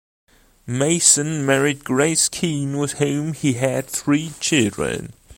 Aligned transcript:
Mason 0.65 1.45
married 1.45 1.83
Grace 1.83 2.27
Keen, 2.27 2.79
with 2.79 2.93
whom 2.93 3.33
he 3.33 3.53
had 3.53 3.85
three 3.85 4.31
children. 4.39 5.13